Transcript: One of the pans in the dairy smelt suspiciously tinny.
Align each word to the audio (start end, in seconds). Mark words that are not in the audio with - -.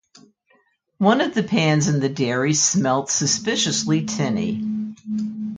One 0.97 1.21
of 1.21 1.35
the 1.35 1.43
pans 1.43 1.87
in 1.87 1.99
the 1.99 2.09
dairy 2.09 2.55
smelt 2.55 3.11
suspiciously 3.11 4.05
tinny. 4.05 4.95